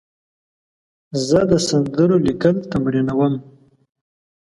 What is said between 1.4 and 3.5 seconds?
د سندرو لیکل تمرینوم.